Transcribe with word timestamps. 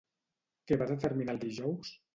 Què 0.71 0.79
va 0.83 0.89
determinar 0.95 1.37
el 1.39 1.45
dijous? 1.49 1.97